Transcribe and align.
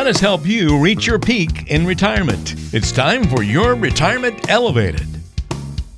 Let 0.00 0.06
us 0.06 0.20
help 0.20 0.46
you 0.46 0.78
reach 0.78 1.06
your 1.06 1.18
peak 1.18 1.70
in 1.70 1.84
retirement. 1.84 2.54
It's 2.72 2.90
time 2.90 3.22
for 3.24 3.42
your 3.42 3.74
Retirement 3.74 4.48
Elevated. 4.48 5.06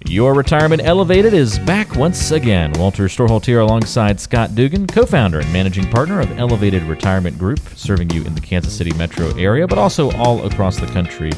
Your 0.06 0.34
Retirement 0.34 0.82
Elevated 0.82 1.32
is 1.32 1.60
back 1.60 1.94
once 1.94 2.32
again. 2.32 2.72
Walter 2.72 3.04
Storholt 3.04 3.46
here 3.46 3.60
alongside 3.60 4.18
Scott 4.18 4.56
Dugan, 4.56 4.88
co 4.88 5.06
founder 5.06 5.38
and 5.38 5.52
managing 5.52 5.88
partner 5.88 6.18
of 6.18 6.36
Elevated 6.36 6.82
Retirement 6.82 7.38
Group, 7.38 7.60
serving 7.76 8.10
you 8.10 8.24
in 8.24 8.34
the 8.34 8.40
Kansas 8.40 8.76
City 8.76 8.92
metro 8.94 9.28
area, 9.36 9.68
but 9.68 9.78
also 9.78 10.10
all 10.16 10.44
across 10.46 10.80
the 10.80 10.86
country 10.86 11.30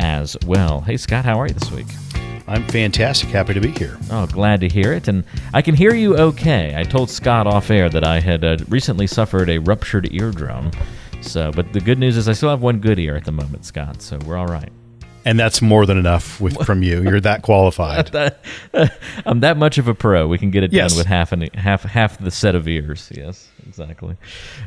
as 0.00 0.36
well. 0.44 0.80
Hey, 0.80 0.96
Scott, 0.96 1.24
how 1.24 1.40
are 1.40 1.46
you 1.46 1.54
this 1.54 1.70
week? 1.70 1.86
I'm 2.48 2.66
fantastic. 2.66 3.28
Happy 3.28 3.54
to 3.54 3.60
be 3.60 3.70
here. 3.70 3.96
Oh, 4.10 4.26
glad 4.26 4.60
to 4.62 4.68
hear 4.68 4.92
it. 4.92 5.06
And 5.06 5.22
I 5.54 5.62
can 5.62 5.76
hear 5.76 5.94
you 5.94 6.16
okay. 6.16 6.74
I 6.76 6.82
told 6.82 7.10
Scott 7.10 7.46
off 7.46 7.70
air 7.70 7.88
that 7.88 8.04
I 8.04 8.18
had 8.18 8.42
uh, 8.42 8.56
recently 8.68 9.06
suffered 9.06 9.48
a 9.48 9.58
ruptured 9.58 10.12
eardrum. 10.12 10.72
So, 11.20 11.50
but 11.52 11.72
the 11.72 11.80
good 11.80 11.98
news 11.98 12.16
is 12.16 12.28
I 12.28 12.32
still 12.32 12.50
have 12.50 12.62
one 12.62 12.78
good 12.80 12.98
ear 12.98 13.16
at 13.16 13.24
the 13.24 13.32
moment, 13.32 13.64
Scott. 13.64 14.00
So 14.02 14.18
we're 14.26 14.36
all 14.36 14.46
right. 14.46 14.70
And 15.24 15.38
that's 15.38 15.60
more 15.60 15.84
than 15.84 15.98
enough 15.98 16.40
with, 16.40 16.56
from 16.66 16.82
you. 16.82 17.02
You're 17.02 17.20
that 17.20 17.42
qualified. 17.42 18.14
I'm 19.26 19.40
that 19.40 19.56
much 19.58 19.76
of 19.76 19.88
a 19.88 19.94
pro. 19.94 20.26
We 20.26 20.38
can 20.38 20.50
get 20.50 20.62
it 20.62 20.72
Yes. 20.72 20.92
done 20.92 20.98
with 20.98 21.06
half 21.06 21.32
an 21.32 21.42
half 21.54 21.82
half 21.82 22.18
the 22.18 22.30
set 22.30 22.54
of 22.54 22.66
ears. 22.66 23.10
Yes, 23.14 23.48
exactly. 23.66 24.16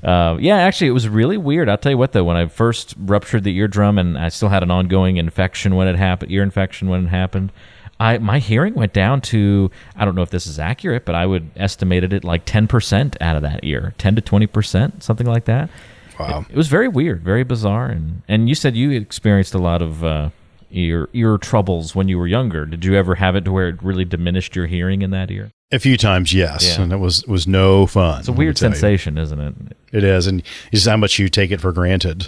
Uh, 0.04 0.38
yeah, 0.40 0.58
actually, 0.58 0.88
it 0.88 0.92
was 0.92 1.10
really 1.10 1.38
weird. 1.38 1.68
I'll 1.68 1.78
tell 1.78 1.92
you 1.92 1.98
what, 1.98 2.12
though, 2.12 2.24
when 2.26 2.38
I 2.38 2.46
first 2.48 2.94
ruptured 3.00 3.44
the 3.44 3.56
eardrum 3.58 3.98
and 3.98 4.18
I 4.18 4.30
still 4.30 4.50
had 4.50 4.62
an 4.62 4.70
ongoing 4.70 5.18
infection 5.18 5.76
when 5.76 5.88
it 5.88 5.96
happened, 5.96 6.32
ear 6.32 6.44
infection 6.44 6.90
when 6.90 7.06
it 7.06 7.10
happened. 7.10 7.52
I, 8.00 8.18
my 8.18 8.40
hearing 8.40 8.74
went 8.74 8.94
down 8.94 9.22
to 9.22 9.70
I 9.96 10.06
don't 10.06 10.16
know 10.16 10.24
if 10.24 10.32
this 10.32 10.46
is 10.48 10.60
accurate, 10.60 11.06
but 11.06 11.16
I 11.16 11.26
would 11.26 11.50
estimate 11.56 12.04
it 12.04 12.14
at 12.14 12.24
like 12.24 12.46
ten 12.46 12.68
percent 12.68 13.16
out 13.22 13.36
of 13.36 13.42
that 13.44 13.62
ear, 13.64 13.96
ten 13.98 14.16
to 14.16 14.22
twenty 14.22 14.48
percent, 14.48 15.02
something 15.04 15.28
like 15.28 15.46
that. 15.46 15.70
Wow. 16.20 16.46
It 16.50 16.56
was 16.56 16.68
very 16.68 16.88
weird, 16.88 17.24
very 17.24 17.44
bizarre, 17.44 17.88
and 17.88 18.22
and 18.28 18.48
you 18.50 18.56
said 18.56 18.76
you 18.76 18.92
experienced 18.92 19.54
a 19.54 19.58
lot 19.60 19.82
of 19.82 20.04
uh, 20.04 20.30
ear 20.72 21.10
ear 21.14 21.38
troubles 21.38 21.96
when 21.96 22.08
you 22.08 22.18
were 22.18 22.28
younger. 22.28 22.66
Did 22.66 22.86
you 22.86 22.96
ever 22.96 23.16
have 23.16 23.36
it 23.36 23.46
to 23.46 23.52
where 23.52 23.70
it 23.70 23.82
really 23.84 24.06
diminished 24.06 24.56
your 24.56 24.68
hearing 24.68 25.02
in 25.02 25.12
that 25.12 25.32
ear? 25.32 25.52
A 25.74 25.80
few 25.80 25.96
times, 25.96 26.34
yes, 26.34 26.76
Yeah. 26.78 26.84
and 26.84 26.92
it 26.92 26.98
was 26.98 27.26
was 27.28 27.48
no 27.48 27.86
fun. 27.88 28.20
It's 28.20 28.28
a 28.28 28.34
weird 28.34 28.58
sensation, 28.58 29.18
isn't 29.18 29.40
it? 29.40 29.56
It 29.94 30.04
is, 30.04 30.28
and 30.28 30.44
just 30.74 30.88
how 30.88 30.98
much 30.98 31.18
you 31.18 31.30
take 31.30 31.52
it 31.52 31.62
for 31.62 31.72
granted. 31.72 32.28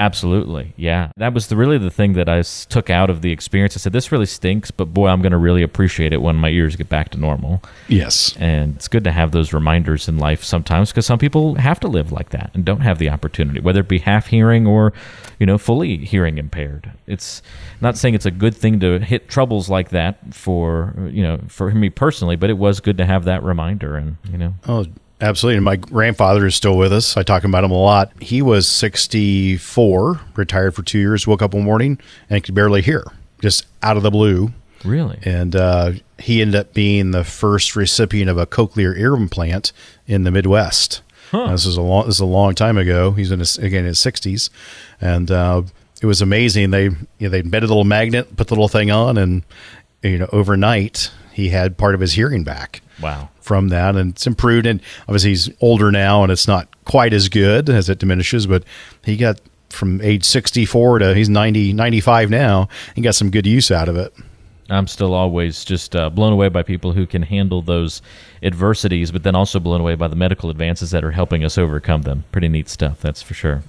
Absolutely, 0.00 0.74
yeah. 0.76 1.10
That 1.16 1.34
was 1.34 1.48
the, 1.48 1.56
really 1.56 1.76
the 1.76 1.90
thing 1.90 2.12
that 2.12 2.28
I 2.28 2.42
took 2.42 2.88
out 2.88 3.10
of 3.10 3.20
the 3.20 3.32
experience. 3.32 3.76
I 3.76 3.78
said, 3.78 3.92
"This 3.92 4.12
really 4.12 4.26
stinks, 4.26 4.70
but 4.70 4.94
boy, 4.94 5.08
I'm 5.08 5.20
going 5.22 5.32
to 5.32 5.38
really 5.38 5.62
appreciate 5.62 6.12
it 6.12 6.22
when 6.22 6.36
my 6.36 6.50
ears 6.50 6.76
get 6.76 6.88
back 6.88 7.10
to 7.10 7.18
normal." 7.18 7.62
Yes, 7.88 8.36
And 8.38 8.76
it's 8.76 8.86
good 8.86 9.04
to 9.04 9.12
have 9.12 9.32
those 9.32 9.52
reminders 9.52 10.08
in 10.08 10.18
life 10.18 10.44
sometimes 10.44 10.90
because 10.90 11.06
some 11.06 11.18
people 11.18 11.56
have 11.56 11.80
to 11.80 11.88
live 11.88 12.12
like 12.12 12.30
that 12.30 12.50
and 12.54 12.64
don't 12.64 12.80
have 12.80 12.98
the 12.98 13.10
opportunity, 13.10 13.60
whether 13.60 13.80
it 13.80 13.88
be 13.88 13.98
half 13.98 14.28
hearing 14.28 14.66
or, 14.66 14.92
you 15.40 15.46
know, 15.46 15.58
fully 15.58 15.96
hearing 15.96 16.38
impaired. 16.38 16.92
It's 17.06 17.42
not 17.80 17.96
saying 17.96 18.14
it's 18.14 18.26
a 18.26 18.30
good 18.30 18.54
thing 18.54 18.78
to 18.80 19.00
hit 19.00 19.28
troubles 19.28 19.68
like 19.68 19.88
that 19.90 20.32
for, 20.32 20.94
you 21.10 21.22
know, 21.22 21.40
for 21.48 21.70
me 21.72 21.90
personally, 21.90 22.36
but 22.36 22.50
it 22.50 22.58
was 22.58 22.80
good 22.80 22.98
to 22.98 23.06
have 23.06 23.24
that 23.24 23.42
reminder 23.42 23.96
and, 23.96 24.16
you 24.30 24.38
know, 24.38 24.54
oh, 24.68 24.86
absolutely. 25.20 25.56
And 25.56 25.64
my 25.64 25.76
grandfather 25.76 26.46
is 26.46 26.54
still 26.54 26.76
with 26.76 26.92
us. 26.92 27.16
I 27.16 27.22
talk 27.22 27.44
about 27.44 27.64
him 27.64 27.70
a 27.70 27.74
lot. 27.80 28.12
He 28.20 28.42
was 28.42 28.66
64, 28.68 30.20
retired 30.36 30.74
for 30.74 30.82
two 30.82 30.98
years. 30.98 31.26
Woke 31.26 31.42
up 31.42 31.54
one 31.54 31.64
morning 31.64 31.98
and 32.30 32.42
could 32.42 32.54
barely 32.54 32.82
hear, 32.82 33.04
just 33.40 33.66
out 33.82 33.96
of 33.96 34.02
the 34.02 34.10
blue. 34.10 34.52
really. 34.84 35.18
and 35.24 35.54
uh, 35.56 35.92
he 36.18 36.40
ended 36.42 36.56
up 36.56 36.72
being 36.74 37.10
the 37.10 37.24
first 37.24 37.76
recipient 37.76 38.30
of 38.30 38.38
a 38.38 38.46
cochlear 38.46 38.96
ear 38.96 39.14
implant 39.14 39.72
in 40.06 40.24
the 40.24 40.30
Midwest. 40.30 41.02
Uh, 41.32 41.50
This 41.52 41.66
is 41.66 41.76
a 41.76 41.82
long 41.82 42.06
this 42.06 42.14
is 42.16 42.20
a 42.20 42.24
long 42.26 42.54
time 42.54 42.78
ago. 42.78 43.12
He's 43.12 43.30
in 43.30 43.38
his, 43.40 43.58
again 43.58 43.80
in 43.80 43.86
his 43.86 43.98
sixties, 43.98 44.48
and 45.00 45.30
uh, 45.30 45.62
it 46.00 46.06
was 46.06 46.22
amazing. 46.22 46.70
They 46.70 46.84
you 46.84 46.96
know, 47.20 47.28
they 47.28 47.40
embedded 47.40 47.68
a 47.68 47.72
little 47.72 47.84
magnet, 47.84 48.34
put 48.36 48.46
the 48.48 48.54
little 48.54 48.68
thing 48.68 48.90
on, 48.90 49.18
and 49.18 49.42
you 50.02 50.16
know 50.18 50.28
overnight 50.32 51.10
he 51.38 51.50
had 51.50 51.78
part 51.78 51.94
of 51.94 52.00
his 52.00 52.14
hearing 52.14 52.42
back 52.42 52.82
Wow. 53.00 53.28
from 53.40 53.68
that, 53.68 53.94
and 53.96 54.10
it's 54.12 54.26
improved. 54.26 54.66
And 54.66 54.80
obviously 55.02 55.30
he's 55.30 55.48
older 55.60 55.92
now, 55.92 56.24
and 56.24 56.32
it's 56.32 56.48
not 56.48 56.66
quite 56.84 57.12
as 57.12 57.28
good 57.28 57.70
as 57.70 57.88
it 57.88 57.98
diminishes. 58.00 58.46
But 58.48 58.64
he 59.04 59.16
got 59.16 59.40
from 59.70 60.00
age 60.00 60.24
sixty 60.24 60.64
four 60.64 60.98
to 60.98 61.14
he's 61.14 61.28
90, 61.28 61.72
95 61.74 62.28
now. 62.28 62.68
He 62.96 63.02
got 63.02 63.14
some 63.14 63.30
good 63.30 63.46
use 63.46 63.70
out 63.70 63.88
of 63.88 63.96
it. 63.96 64.12
I'm 64.68 64.86
still 64.88 65.14
always 65.14 65.64
just 65.64 65.94
uh, 65.96 66.10
blown 66.10 66.32
away 66.32 66.48
by 66.48 66.62
people 66.62 66.92
who 66.92 67.06
can 67.06 67.22
handle 67.22 67.62
those 67.62 68.02
adversities, 68.42 69.10
but 69.12 69.22
then 69.22 69.34
also 69.36 69.60
blown 69.60 69.80
away 69.80 69.94
by 69.94 70.08
the 70.08 70.16
medical 70.16 70.50
advances 70.50 70.90
that 70.90 71.04
are 71.04 71.12
helping 71.12 71.44
us 71.44 71.56
overcome 71.56 72.02
them. 72.02 72.24
Pretty 72.32 72.48
neat 72.48 72.68
stuff, 72.68 73.00
that's 73.00 73.22
for 73.22 73.32
sure. 73.34 73.62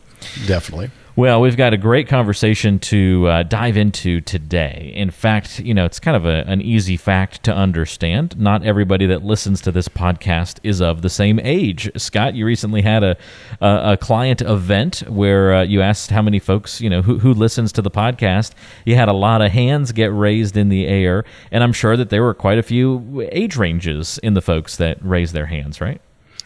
Definitely. 0.47 0.89
Well, 1.19 1.41
we've 1.41 1.57
got 1.57 1.73
a 1.73 1.77
great 1.77 2.07
conversation 2.07 2.79
to 2.79 3.27
uh, 3.27 3.43
dive 3.43 3.75
into 3.75 4.21
today. 4.21 4.93
In 4.95 5.11
fact, 5.11 5.59
you 5.59 5.73
know, 5.73 5.83
it's 5.83 5.99
kind 5.99 6.15
of 6.15 6.25
a, 6.25 6.45
an 6.47 6.61
easy 6.61 6.95
fact 6.95 7.43
to 7.43 7.53
understand. 7.53 8.39
Not 8.39 8.63
everybody 8.63 9.05
that 9.07 9.21
listens 9.21 9.59
to 9.63 9.71
this 9.73 9.89
podcast 9.89 10.59
is 10.63 10.81
of 10.81 11.01
the 11.01 11.09
same 11.09 11.37
age. 11.43 11.91
Scott, 11.97 12.35
you 12.35 12.45
recently 12.45 12.83
had 12.83 13.03
a 13.03 13.17
a, 13.59 13.81
a 13.91 13.97
client 13.97 14.41
event 14.41 15.03
where 15.09 15.55
uh, 15.55 15.63
you 15.63 15.81
asked 15.81 16.09
how 16.09 16.21
many 16.21 16.39
folks, 16.39 16.79
you 16.79 16.89
know, 16.89 17.01
who, 17.01 17.19
who 17.19 17.33
listens 17.33 17.73
to 17.73 17.81
the 17.81 17.91
podcast. 17.91 18.53
You 18.85 18.95
had 18.95 19.09
a 19.09 19.13
lot 19.13 19.41
of 19.41 19.51
hands 19.51 19.91
get 19.91 20.13
raised 20.13 20.55
in 20.55 20.69
the 20.69 20.87
air, 20.87 21.25
and 21.51 21.65
I'm 21.65 21.73
sure 21.73 21.97
that 21.97 22.09
there 22.09 22.23
were 22.23 22.33
quite 22.33 22.59
a 22.59 22.63
few 22.63 23.27
age 23.33 23.57
ranges 23.57 24.19
in 24.19 24.35
the 24.35 24.41
folks 24.41 24.77
that 24.77 24.97
raised 25.03 25.33
their 25.33 25.47
hands, 25.47 25.81
right? 25.81 25.99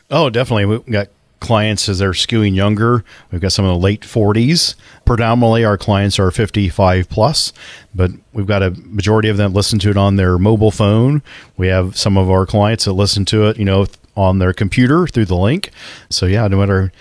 Oh, 0.09 0.31
definitely. 0.31 0.66
We've 0.66 0.85
got 0.88 1.09
clients 1.43 1.87
as 1.87 1.99
they're 1.99 2.11
skewing 2.11 2.55
younger. 2.55 3.03
We've 3.31 3.41
got 3.41 3.51
some 3.51 3.65
of 3.65 3.71
the 3.71 3.77
late 3.77 4.01
40s. 4.01 4.73
Predominantly, 5.05 5.63
our 5.63 5.77
clients 5.77 6.17
are 6.17 6.31
55 6.31 7.09
plus, 7.09 7.53
but 7.93 8.11
we've 8.31 8.47
got 8.47 8.63
a 8.63 8.71
majority 8.71 9.29
of 9.29 9.37
them 9.37 9.53
listen 9.53 9.77
to 9.79 9.91
it 9.91 9.97
on 9.97 10.15
their 10.15 10.39
mobile 10.39 10.71
phone. 10.71 11.21
We 11.57 11.67
have 11.67 11.95
some 11.97 12.17
of 12.17 12.31
our 12.31 12.47
clients 12.47 12.85
that 12.85 12.93
listen 12.93 13.25
to 13.25 13.47
it, 13.49 13.57
you 13.57 13.65
know, 13.65 13.85
on 14.15 14.39
their 14.39 14.53
computer 14.53 15.05
through 15.05 15.25
the 15.25 15.35
link. 15.35 15.69
So 16.09 16.25
yeah, 16.25 16.47
no 16.47 16.57
matter 16.57 16.91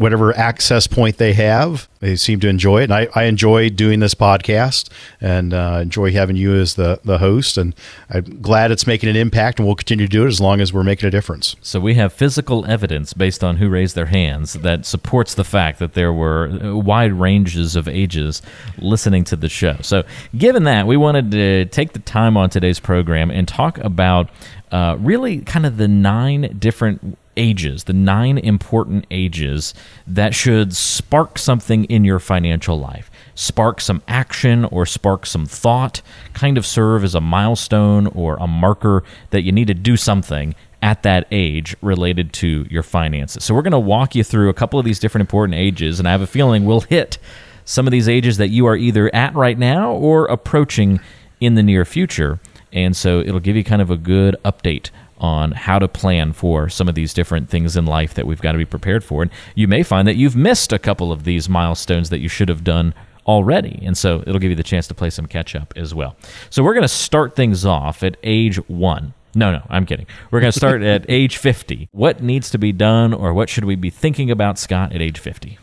whatever 0.00 0.34
access 0.34 0.86
point 0.86 1.18
they 1.18 1.34
have, 1.34 1.86
they 1.98 2.16
seem 2.16 2.40
to 2.40 2.48
enjoy 2.48 2.80
it. 2.80 2.84
And 2.84 2.94
I, 2.94 3.08
I 3.14 3.24
enjoy 3.24 3.68
doing 3.68 4.00
this 4.00 4.14
podcast 4.14 4.88
and 5.20 5.52
uh, 5.52 5.80
enjoy 5.82 6.10
having 6.12 6.36
you 6.36 6.54
as 6.54 6.76
the, 6.76 6.98
the 7.04 7.18
host. 7.18 7.58
And 7.58 7.74
I'm 8.08 8.40
glad 8.40 8.70
it's 8.70 8.86
making 8.86 9.10
an 9.10 9.16
impact 9.16 9.58
and 9.58 9.66
we'll 9.66 9.76
continue 9.76 10.06
to 10.06 10.10
do 10.10 10.24
it 10.24 10.28
as 10.28 10.40
long 10.40 10.62
as 10.62 10.72
we're 10.72 10.84
making 10.84 11.06
a 11.06 11.10
difference. 11.10 11.54
So 11.60 11.80
we 11.80 11.96
have 11.96 12.14
physical 12.14 12.64
evidence 12.64 13.12
based 13.12 13.44
on 13.44 13.58
who 13.58 13.68
raised 13.68 13.94
their 13.94 14.06
hands 14.06 14.54
that 14.54 14.86
supports 14.86 15.34
the 15.34 15.44
fact 15.44 15.78
that 15.80 15.92
there 15.92 16.14
were 16.14 16.48
uh, 16.48 16.76
wide 16.76 17.12
ranges 17.12 17.76
of 17.76 17.86
ages 17.86 18.40
listening 18.78 19.24
to 19.24 19.36
the 19.36 19.50
show. 19.50 19.76
So, 19.82 20.04
given 20.34 20.64
that, 20.64 20.86
we 20.86 20.96
wanted 20.96 21.30
to 21.32 21.66
take 21.66 21.92
the 21.92 21.98
time 21.98 22.38
on 22.38 22.48
today's 22.48 22.80
program 22.80 23.30
and 23.30 23.46
talk 23.46 23.76
about 23.76 24.30
uh, 24.72 24.96
really 24.98 25.40
kind 25.40 25.66
of 25.66 25.76
the 25.76 25.88
nine 25.88 26.56
different 26.58 27.18
ages, 27.36 27.84
the 27.84 27.92
nine 27.92 28.38
important 28.38 29.06
ages 29.10 29.74
that 30.06 30.34
should 30.34 30.74
spark 30.74 31.38
something 31.38 31.84
in 31.84 32.04
your 32.04 32.18
financial 32.18 32.78
life. 32.78 33.10
Spark 33.34 33.80
some 33.80 34.02
action 34.06 34.64
or 34.66 34.84
spark 34.84 35.26
some 35.26 35.46
thought, 35.46 36.02
kind 36.34 36.58
of 36.58 36.66
serve 36.66 37.04
as 37.04 37.14
a 37.14 37.20
milestone 37.20 38.06
or 38.08 38.36
a 38.36 38.46
marker 38.46 39.02
that 39.30 39.42
you 39.42 39.52
need 39.52 39.68
to 39.68 39.74
do 39.74 39.96
something 39.96 40.54
at 40.82 41.02
that 41.02 41.26
age 41.30 41.76
related 41.82 42.32
to 42.32 42.66
your 42.70 42.82
finances. 42.82 43.44
So, 43.44 43.54
we're 43.54 43.62
going 43.62 43.72
to 43.72 43.78
walk 43.78 44.14
you 44.14 44.24
through 44.24 44.48
a 44.48 44.54
couple 44.54 44.78
of 44.78 44.84
these 44.84 44.98
different 44.98 45.22
important 45.22 45.58
ages, 45.58 45.98
and 45.98 46.08
I 46.08 46.12
have 46.12 46.22
a 46.22 46.26
feeling 46.26 46.64
we'll 46.64 46.80
hit 46.80 47.18
some 47.64 47.86
of 47.86 47.90
these 47.90 48.08
ages 48.08 48.38
that 48.38 48.48
you 48.48 48.66
are 48.66 48.76
either 48.76 49.14
at 49.14 49.34
right 49.34 49.58
now 49.58 49.92
or 49.92 50.26
approaching 50.26 51.00
in 51.40 51.54
the 51.54 51.62
near 51.62 51.84
future. 51.84 52.40
And 52.72 52.96
so, 52.96 53.20
it'll 53.20 53.40
give 53.40 53.56
you 53.56 53.64
kind 53.64 53.82
of 53.82 53.90
a 53.90 53.96
good 53.96 54.36
update 54.44 54.90
on 55.20 55.52
how 55.52 55.78
to 55.78 55.86
plan 55.86 56.32
for 56.32 56.68
some 56.68 56.88
of 56.88 56.94
these 56.94 57.14
different 57.14 57.48
things 57.48 57.76
in 57.76 57.84
life 57.86 58.14
that 58.14 58.26
we've 58.26 58.40
got 58.40 58.52
to 58.52 58.58
be 58.58 58.64
prepared 58.64 59.04
for. 59.04 59.22
And 59.22 59.30
you 59.54 59.68
may 59.68 59.82
find 59.82 60.08
that 60.08 60.16
you've 60.16 60.36
missed 60.36 60.72
a 60.72 60.78
couple 60.78 61.12
of 61.12 61.24
these 61.24 61.48
milestones 61.48 62.10
that 62.10 62.20
you 62.20 62.28
should 62.28 62.48
have 62.48 62.64
done 62.64 62.94
already. 63.26 63.80
And 63.82 63.96
so 63.96 64.22
it'll 64.26 64.38
give 64.38 64.50
you 64.50 64.56
the 64.56 64.62
chance 64.62 64.88
to 64.88 64.94
play 64.94 65.10
some 65.10 65.26
catch 65.26 65.54
up 65.54 65.72
as 65.76 65.94
well. 65.94 66.16
So 66.48 66.62
we're 66.62 66.74
going 66.74 66.82
to 66.82 66.88
start 66.88 67.36
things 67.36 67.64
off 67.64 68.02
at 68.02 68.16
age 68.22 68.56
one. 68.68 69.14
No, 69.34 69.52
no, 69.52 69.62
I'm 69.68 69.86
kidding. 69.86 70.06
We're 70.30 70.40
going 70.40 70.52
to 70.52 70.58
start 70.58 70.82
at 70.82 71.04
age 71.08 71.36
50. 71.36 71.88
What 71.92 72.22
needs 72.22 72.50
to 72.50 72.58
be 72.58 72.72
done 72.72 73.14
or 73.14 73.32
what 73.32 73.48
should 73.48 73.64
we 73.64 73.76
be 73.76 73.90
thinking 73.90 74.30
about, 74.30 74.58
Scott, 74.58 74.92
at 74.92 75.00
age 75.00 75.18
50? 75.18 75.58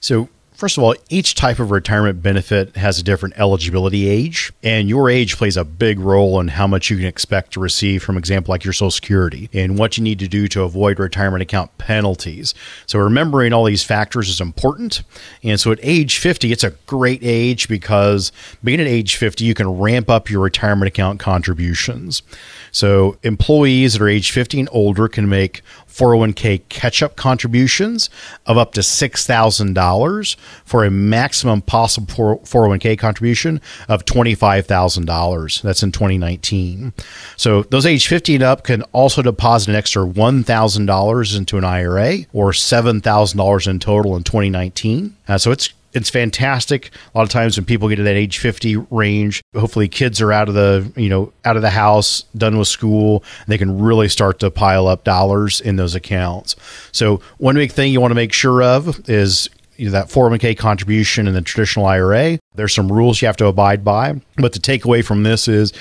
So, 0.00 0.28
first 0.54 0.78
of 0.78 0.84
all, 0.84 0.94
each 1.10 1.34
type 1.34 1.58
of 1.58 1.70
retirement 1.70 2.22
benefit 2.22 2.76
has 2.76 2.98
a 2.98 3.02
different 3.02 3.34
eligibility 3.38 4.08
age, 4.08 4.52
and 4.62 4.88
your 4.88 5.10
age 5.10 5.36
plays 5.36 5.56
a 5.56 5.64
big 5.64 5.98
role 5.98 6.40
in 6.40 6.48
how 6.48 6.66
much 6.66 6.90
you 6.90 6.96
can 6.96 7.06
expect 7.06 7.52
to 7.52 7.60
receive 7.60 8.02
from 8.02 8.16
example 8.16 8.52
like 8.52 8.64
your 8.64 8.72
social 8.72 8.90
security 8.90 9.50
and 9.52 9.78
what 9.78 9.98
you 9.98 10.04
need 10.04 10.18
to 10.20 10.28
do 10.28 10.48
to 10.48 10.62
avoid 10.62 10.98
retirement 10.98 11.42
account 11.42 11.76
penalties. 11.78 12.54
So 12.86 12.98
remembering 12.98 13.52
all 13.52 13.64
these 13.64 13.82
factors 13.82 14.28
is 14.28 14.40
important. 14.40 15.02
And 15.42 15.60
so 15.60 15.72
at 15.72 15.80
age 15.82 16.18
50, 16.18 16.52
it's 16.52 16.64
a 16.64 16.70
great 16.86 17.20
age 17.22 17.68
because 17.68 18.32
being 18.62 18.80
at 18.80 18.86
age 18.86 19.16
50, 19.16 19.44
you 19.44 19.54
can 19.54 19.68
ramp 19.68 20.08
up 20.08 20.30
your 20.30 20.40
retirement 20.40 20.88
account 20.88 21.20
contributions. 21.20 22.22
So 22.70 23.16
employees 23.22 23.94
that 23.94 24.02
are 24.02 24.08
age 24.08 24.30
50 24.30 24.60
and 24.60 24.68
older 24.72 25.08
can 25.08 25.28
make 25.28 25.62
401k 25.88 26.68
catch 26.68 27.02
up 27.02 27.16
contributions 27.16 28.10
of 28.46 28.58
up 28.58 28.72
to 28.72 28.80
$6,000 28.80 30.36
for 30.64 30.84
a 30.84 30.90
maximum 30.90 31.62
possible 31.62 32.04
401k 32.06 32.98
contribution 32.98 33.60
of 33.88 34.04
$25,000. 34.04 35.62
That's 35.62 35.82
in 35.82 35.92
2019. 35.92 36.92
So 37.36 37.62
those 37.64 37.86
age 37.86 38.06
50 38.06 38.36
and 38.36 38.44
up 38.44 38.64
can 38.64 38.82
also 38.92 39.22
deposit 39.22 39.70
an 39.70 39.76
extra 39.76 40.04
$1,000 40.04 41.36
into 41.36 41.58
an 41.58 41.64
IRA 41.64 42.18
or 42.32 42.50
$7,000 42.52 43.68
in 43.68 43.78
total 43.78 44.16
in 44.16 44.24
2019. 44.24 45.16
Uh, 45.28 45.38
so 45.38 45.50
it's 45.50 45.70
it's 45.94 46.10
fantastic. 46.10 46.90
A 47.14 47.18
lot 47.18 47.22
of 47.22 47.30
times 47.30 47.56
when 47.56 47.64
people 47.64 47.88
get 47.88 47.96
to 47.96 48.02
that 48.02 48.16
age 48.16 48.38
50 48.38 48.76
range, 48.90 49.42
hopefully 49.54 49.88
kids 49.88 50.20
are 50.20 50.32
out 50.32 50.48
of 50.48 50.54
the, 50.54 50.92
you 50.96 51.08
know, 51.08 51.32
out 51.44 51.56
of 51.56 51.62
the 51.62 51.70
house, 51.70 52.24
done 52.36 52.58
with 52.58 52.68
school, 52.68 53.22
they 53.46 53.56
can 53.56 53.80
really 53.80 54.08
start 54.08 54.40
to 54.40 54.50
pile 54.50 54.88
up 54.88 55.04
dollars 55.04 55.60
in 55.60 55.76
those 55.76 55.94
accounts. 55.94 56.56
So 56.90 57.20
one 57.38 57.54
big 57.54 57.70
thing 57.70 57.92
you 57.92 58.00
want 58.00 58.10
to 58.10 58.16
make 58.16 58.32
sure 58.32 58.62
of 58.62 59.08
is 59.08 59.48
you 59.76 59.86
know, 59.86 59.92
that 59.92 60.08
401k 60.08 60.56
contribution 60.56 61.26
in 61.26 61.34
the 61.34 61.42
traditional 61.42 61.86
IRA. 61.86 62.38
There's 62.54 62.74
some 62.74 62.90
rules 62.90 63.20
you 63.20 63.26
have 63.26 63.36
to 63.38 63.46
abide 63.46 63.84
by. 63.84 64.20
But 64.36 64.52
the 64.52 64.58
takeaway 64.58 65.04
from 65.04 65.22
this 65.22 65.48
is 65.48 65.72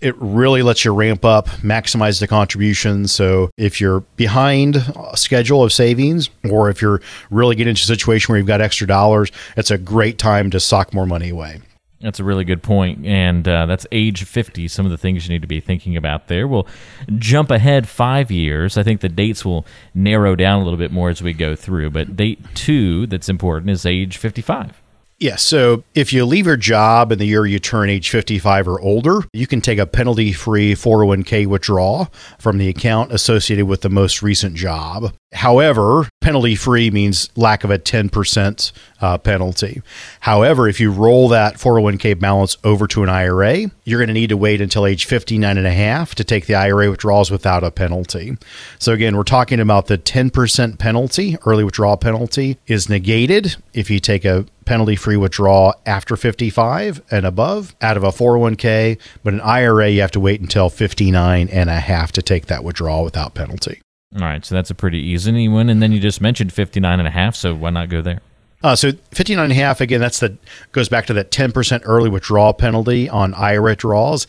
it 0.00 0.14
really 0.18 0.62
lets 0.62 0.84
you 0.84 0.94
ramp 0.94 1.24
up, 1.24 1.48
maximize 1.60 2.20
the 2.20 2.28
contributions. 2.28 3.12
So 3.12 3.50
if 3.56 3.80
you're 3.80 4.00
behind 4.16 4.76
a 4.76 5.16
schedule 5.16 5.64
of 5.64 5.72
savings, 5.72 6.30
or 6.48 6.70
if 6.70 6.80
you're 6.80 7.00
really 7.30 7.56
getting 7.56 7.70
into 7.70 7.82
a 7.82 7.86
situation 7.86 8.32
where 8.32 8.38
you've 8.38 8.46
got 8.46 8.60
extra 8.60 8.86
dollars, 8.86 9.32
it's 9.56 9.70
a 9.70 9.78
great 9.78 10.18
time 10.18 10.50
to 10.50 10.60
sock 10.60 10.94
more 10.94 11.06
money 11.06 11.30
away. 11.30 11.60
That's 12.00 12.20
a 12.20 12.24
really 12.24 12.44
good 12.44 12.62
point, 12.62 13.04
and 13.04 13.46
uh, 13.48 13.66
that's 13.66 13.84
age 13.90 14.22
50. 14.22 14.68
Some 14.68 14.86
of 14.86 14.92
the 14.92 14.98
things 14.98 15.26
you 15.26 15.32
need 15.32 15.42
to 15.42 15.48
be 15.48 15.58
thinking 15.58 15.96
about 15.96 16.28
there. 16.28 16.46
We'll 16.46 16.68
jump 17.16 17.50
ahead 17.50 17.88
five 17.88 18.30
years. 18.30 18.78
I 18.78 18.84
think 18.84 19.00
the 19.00 19.08
dates 19.08 19.44
will 19.44 19.66
narrow 19.94 20.36
down 20.36 20.60
a 20.60 20.64
little 20.64 20.78
bit 20.78 20.92
more 20.92 21.10
as 21.10 21.22
we 21.22 21.32
go 21.32 21.56
through, 21.56 21.90
but 21.90 22.14
date 22.14 22.38
two 22.54 23.06
that's 23.08 23.28
important 23.28 23.70
is 23.70 23.84
age 23.84 24.16
55. 24.16 24.80
Yes. 25.20 25.30
Yeah, 25.30 25.36
so 25.36 25.84
if 25.94 26.12
you 26.12 26.24
leave 26.24 26.46
your 26.46 26.56
job 26.56 27.10
in 27.10 27.18
the 27.18 27.26
year 27.26 27.44
you 27.44 27.58
turn 27.58 27.90
age 27.90 28.08
55 28.08 28.68
or 28.68 28.80
older, 28.80 29.22
you 29.32 29.48
can 29.48 29.60
take 29.60 29.80
a 29.80 29.86
penalty 29.86 30.32
free 30.32 30.74
401k 30.74 31.46
withdrawal 31.46 32.12
from 32.38 32.58
the 32.58 32.68
account 32.68 33.10
associated 33.12 33.66
with 33.66 33.80
the 33.80 33.88
most 33.88 34.22
recent 34.22 34.54
job. 34.54 35.12
However, 35.32 36.08
penalty 36.20 36.54
free 36.54 36.90
means 36.90 37.28
lack 37.36 37.62
of 37.62 37.70
a 37.70 37.78
10% 37.78 38.72
uh, 39.00 39.18
penalty. 39.18 39.82
However, 40.20 40.68
if 40.68 40.80
you 40.80 40.90
roll 40.90 41.28
that 41.28 41.56
401k 41.56 42.18
balance 42.18 42.56
over 42.64 42.86
to 42.86 43.02
an 43.02 43.10
IRA, 43.10 43.70
you're 43.84 43.98
going 43.98 44.08
to 44.08 44.14
need 44.14 44.30
to 44.30 44.36
wait 44.36 44.60
until 44.60 44.86
age 44.86 45.04
59 45.04 45.58
and 45.58 45.66
a 45.66 45.72
half 45.72 46.14
to 46.14 46.24
take 46.24 46.46
the 46.46 46.54
IRA 46.54 46.88
withdrawals 46.88 47.30
without 47.30 47.62
a 47.62 47.70
penalty. 47.70 48.38
So 48.78 48.92
again, 48.92 49.16
we're 49.16 49.24
talking 49.24 49.60
about 49.60 49.88
the 49.88 49.98
10% 49.98 50.78
penalty, 50.78 51.36
early 51.44 51.64
withdrawal 51.64 51.96
penalty 51.98 52.56
is 52.66 52.88
negated 52.88 53.56
if 53.74 53.90
you 53.90 54.00
take 54.00 54.24
a 54.24 54.46
penalty 54.68 54.96
free 54.96 55.16
withdrawal 55.16 55.74
after 55.86 56.14
55 56.14 57.00
and 57.10 57.24
above 57.24 57.74
out 57.80 57.96
of 57.96 58.04
a 58.04 58.08
401k, 58.08 58.98
but 59.24 59.32
an 59.32 59.40
IRA 59.40 59.88
you 59.88 60.02
have 60.02 60.10
to 60.10 60.20
wait 60.20 60.42
until 60.42 60.68
59 60.68 61.48
and 61.48 61.70
a 61.70 61.80
half 61.80 62.12
to 62.12 62.22
take 62.22 62.46
that 62.46 62.62
withdrawal 62.62 63.02
without 63.02 63.32
penalty. 63.34 63.80
All 64.14 64.22
right, 64.22 64.44
so 64.44 64.54
that's 64.54 64.70
a 64.70 64.74
pretty 64.74 64.98
easy 64.98 65.48
one. 65.48 65.70
And 65.70 65.82
then 65.82 65.92
you 65.92 65.98
just 65.98 66.20
mentioned 66.20 66.52
59 66.52 66.98
and 66.98 67.08
a 67.08 67.10
half, 67.10 67.34
so 67.34 67.54
why 67.54 67.70
not 67.70 67.88
go 67.88 68.02
there? 68.02 68.20
Uh, 68.62 68.76
so 68.76 68.92
59 69.12 69.44
and 69.44 69.52
a 69.52 69.56
half, 69.56 69.80
again, 69.80 70.00
that's 70.00 70.20
the 70.20 70.36
goes 70.72 70.88
back 70.88 71.06
to 71.06 71.14
that 71.14 71.30
10% 71.30 71.82
early 71.84 72.10
withdrawal 72.10 72.52
penalty 72.52 73.08
on 73.08 73.32
IRA 73.34 73.70
withdrawals 73.70 74.26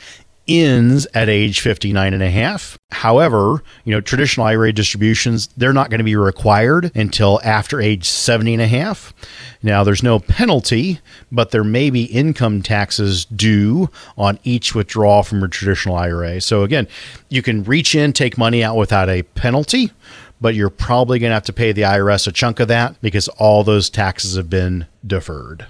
ends 0.49 1.07
at 1.13 1.29
age 1.29 1.61
59 1.61 2.13
and 2.13 2.23
a 2.23 2.29
half. 2.29 2.77
However, 2.91 3.63
you 3.85 3.93
know, 3.93 4.01
traditional 4.01 4.47
IRA 4.47 4.73
distributions, 4.73 5.47
they're 5.55 5.73
not 5.73 5.89
going 5.89 5.99
to 5.99 6.03
be 6.03 6.15
required 6.15 6.91
until 6.95 7.39
after 7.43 7.79
age 7.79 8.05
70 8.05 8.53
and 8.53 8.61
a 8.61 8.67
half. 8.67 9.13
Now, 9.61 9.83
there's 9.83 10.03
no 10.03 10.19
penalty, 10.19 10.99
but 11.31 11.51
there 11.51 11.63
may 11.63 11.89
be 11.89 12.05
income 12.05 12.61
taxes 12.61 13.25
due 13.25 13.89
on 14.17 14.39
each 14.43 14.73
withdrawal 14.73 15.23
from 15.23 15.43
a 15.43 15.47
traditional 15.47 15.95
IRA. 15.95 16.41
So 16.41 16.63
again, 16.63 16.87
you 17.29 17.41
can 17.41 17.63
reach 17.63 17.93
in, 17.95 18.13
take 18.13 18.37
money 18.37 18.63
out 18.63 18.75
without 18.75 19.09
a 19.09 19.23
penalty, 19.23 19.91
but 20.41 20.55
you're 20.55 20.69
probably 20.69 21.19
going 21.19 21.29
to 21.29 21.35
have 21.35 21.43
to 21.43 21.53
pay 21.53 21.71
the 21.71 21.83
IRS 21.83 22.27
a 22.27 22.31
chunk 22.31 22.59
of 22.59 22.67
that 22.69 22.99
because 23.01 23.27
all 23.27 23.63
those 23.63 23.89
taxes 23.89 24.35
have 24.35 24.49
been 24.49 24.87
deferred 25.05 25.67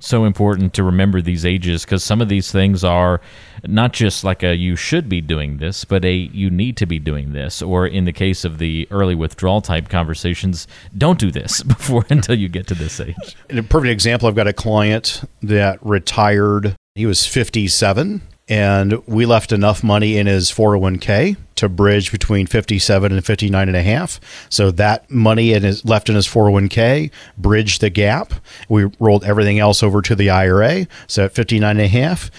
so 0.00 0.24
important 0.24 0.74
to 0.74 0.82
remember 0.82 1.20
these 1.22 1.46
ages 1.46 1.84
because 1.84 2.02
some 2.02 2.20
of 2.20 2.28
these 2.28 2.50
things 2.50 2.82
are 2.82 3.20
not 3.66 3.92
just 3.92 4.24
like 4.24 4.42
a 4.42 4.54
you 4.54 4.74
should 4.74 5.08
be 5.08 5.20
doing 5.20 5.58
this, 5.58 5.84
but 5.84 6.04
a 6.04 6.14
you 6.14 6.50
need 6.50 6.76
to 6.78 6.86
be 6.86 6.98
doing 6.98 7.32
this. 7.32 7.62
Or 7.62 7.86
in 7.86 8.06
the 8.06 8.12
case 8.12 8.44
of 8.44 8.58
the 8.58 8.88
early 8.90 9.14
withdrawal 9.14 9.60
type 9.60 9.88
conversations, 9.88 10.66
don't 10.96 11.18
do 11.18 11.30
this 11.30 11.62
before 11.62 12.04
until 12.10 12.34
you 12.34 12.48
get 12.48 12.66
to 12.68 12.74
this 12.74 12.98
age. 13.00 13.36
In 13.48 13.58
a 13.58 13.62
perfect 13.62 13.92
example, 13.92 14.28
I've 14.28 14.34
got 14.34 14.48
a 14.48 14.52
client 14.52 15.22
that 15.42 15.84
retired. 15.84 16.74
He 16.94 17.06
was 17.06 17.26
57 17.26 18.22
and 18.48 19.06
we 19.06 19.26
left 19.26 19.52
enough 19.52 19.84
money 19.84 20.18
in 20.18 20.26
his 20.26 20.50
401k 20.50 21.36
to 21.60 21.68
bridge 21.68 22.12
between 22.12 22.46
57 22.46 23.12
and 23.12 23.24
59 23.24 23.68
and 23.68 23.76
a 23.76 23.82
half. 23.82 24.20
So 24.48 24.70
that 24.72 25.10
money 25.10 25.52
in 25.52 25.62
his, 25.62 25.84
left 25.84 26.08
in 26.08 26.14
his 26.14 26.26
401k 26.26 27.10
bridged 27.38 27.80
the 27.80 27.90
gap. 27.90 28.34
We 28.68 28.90
rolled 28.98 29.24
everything 29.24 29.58
else 29.58 29.82
over 29.82 30.02
to 30.02 30.14
the 30.14 30.30
ira 30.30 30.86
so 31.06 31.24
at 31.24 31.32
59 31.32 31.70
and 31.70 31.80
a 31.80 31.88
half 31.88 32.30